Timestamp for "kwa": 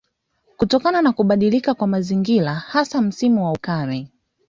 1.73-1.87